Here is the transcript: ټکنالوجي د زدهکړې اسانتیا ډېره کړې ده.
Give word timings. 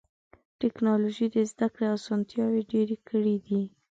ټکنالوجي 0.59 1.27
د 1.35 1.37
زدهکړې 1.51 1.87
اسانتیا 1.97 2.45
ډېره 2.71 2.95
کړې 3.09 3.35
ده. 3.45 3.61